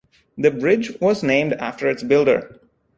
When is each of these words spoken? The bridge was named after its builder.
The 0.35 0.49
bridge 0.49 0.99
was 0.99 1.21
named 1.21 1.53
after 1.53 1.87
its 1.87 2.01
builder. 2.01 2.59